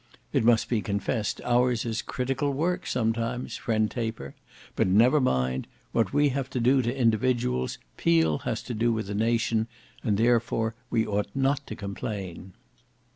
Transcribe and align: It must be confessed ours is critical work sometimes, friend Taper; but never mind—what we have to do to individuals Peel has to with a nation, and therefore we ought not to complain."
It 0.33 0.43
must 0.43 0.67
be 0.67 0.81
confessed 0.81 1.41
ours 1.43 1.85
is 1.85 2.01
critical 2.01 2.51
work 2.53 2.87
sometimes, 2.87 3.55
friend 3.57 3.91
Taper; 3.91 4.33
but 4.75 4.87
never 4.87 5.21
mind—what 5.21 6.11
we 6.11 6.29
have 6.29 6.49
to 6.49 6.59
do 6.59 6.81
to 6.81 6.97
individuals 6.99 7.77
Peel 7.97 8.39
has 8.39 8.63
to 8.63 8.91
with 8.91 9.11
a 9.11 9.13
nation, 9.13 9.67
and 10.03 10.17
therefore 10.17 10.73
we 10.89 11.05
ought 11.05 11.29
not 11.35 11.67
to 11.67 11.75
complain." 11.75 12.53